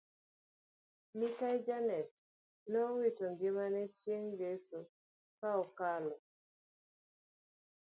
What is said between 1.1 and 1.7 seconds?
Mikai